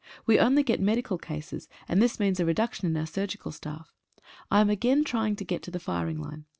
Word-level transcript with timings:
We 0.25 0.39
only 0.39 0.63
get 0.63 0.79
medical 0.79 1.19
cases, 1.19 1.69
and 1.87 2.01
this 2.01 2.19
means 2.19 2.39
a 2.39 2.45
reduction 2.47 2.87
in 2.87 2.97
our 2.97 3.05
surgical 3.05 3.51
staff. 3.51 3.93
I 4.49 4.59
am 4.59 4.71
again 4.71 5.03
try 5.03 5.27
ing 5.27 5.35
to 5.35 5.45
get 5.45 5.61
to 5.61 5.69
the 5.69 5.79
firing 5.79 6.17
line. 6.17 6.45